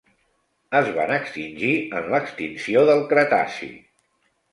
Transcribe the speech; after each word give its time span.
Es 0.77 0.87
van 0.93 1.11
extingir 1.17 1.73
en 1.99 2.07
l'extinció 2.13 2.81
del 2.91 3.05
Cretaci. 3.13 3.69